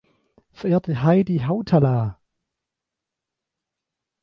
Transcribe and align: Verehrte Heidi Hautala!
Verehrte 0.51 1.03
Heidi 1.03 1.39
Hautala! 1.41 2.17